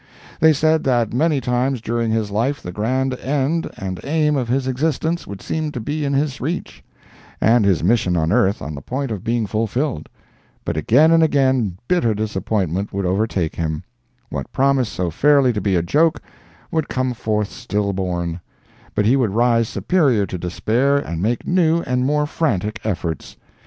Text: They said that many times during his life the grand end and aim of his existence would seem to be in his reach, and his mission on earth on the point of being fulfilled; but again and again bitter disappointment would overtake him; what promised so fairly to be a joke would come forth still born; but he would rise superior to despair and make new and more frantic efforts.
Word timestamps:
They 0.39 0.51
said 0.51 0.83
that 0.85 1.13
many 1.13 1.39
times 1.39 1.79
during 1.79 2.09
his 2.09 2.31
life 2.31 2.59
the 2.59 2.71
grand 2.71 3.13
end 3.19 3.69
and 3.77 3.99
aim 4.03 4.35
of 4.35 4.47
his 4.47 4.65
existence 4.67 5.27
would 5.27 5.43
seem 5.43 5.71
to 5.73 5.79
be 5.79 6.03
in 6.03 6.11
his 6.13 6.41
reach, 6.41 6.83
and 7.39 7.63
his 7.65 7.83
mission 7.83 8.17
on 8.17 8.31
earth 8.31 8.63
on 8.63 8.73
the 8.73 8.81
point 8.81 9.11
of 9.11 9.23
being 9.23 9.45
fulfilled; 9.45 10.09
but 10.65 10.75
again 10.75 11.11
and 11.11 11.21
again 11.21 11.77
bitter 11.87 12.15
disappointment 12.15 12.91
would 12.91 13.05
overtake 13.05 13.55
him; 13.55 13.83
what 14.29 14.51
promised 14.51 14.91
so 14.93 15.11
fairly 15.11 15.53
to 15.53 15.61
be 15.61 15.75
a 15.75 15.83
joke 15.83 16.19
would 16.71 16.89
come 16.89 17.13
forth 17.13 17.51
still 17.51 17.93
born; 17.93 18.41
but 18.95 19.05
he 19.05 19.15
would 19.15 19.35
rise 19.35 19.69
superior 19.69 20.25
to 20.25 20.39
despair 20.39 20.97
and 20.97 21.21
make 21.21 21.45
new 21.45 21.81
and 21.83 22.07
more 22.07 22.25
frantic 22.25 22.79
efforts. 22.83 23.37